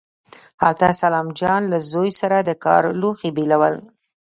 [0.61, 3.75] هلته سلام جان له زوی سره د کار لوښي بېلول.